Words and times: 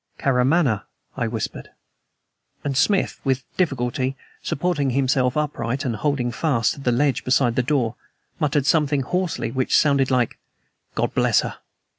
"Karamaneh," 0.17 0.81
I 1.15 1.27
whispered. 1.27 1.69
And 2.63 2.75
Smith, 2.75 3.19
with 3.23 3.43
difficulty, 3.55 4.17
supporting 4.41 4.89
himself 4.89 5.37
upright, 5.37 5.85
and 5.85 5.95
holding 5.95 6.31
fast 6.31 6.73
to 6.73 6.79
the 6.79 6.91
ledge 6.91 7.23
beside 7.23 7.55
the 7.55 7.61
door, 7.61 7.93
muttered 8.39 8.65
something 8.65 9.03
hoarsely, 9.03 9.51
which 9.51 9.77
sounded 9.77 10.09
like 10.09 10.39
"God 10.95 11.13
bless 11.13 11.41
her!" 11.41 11.59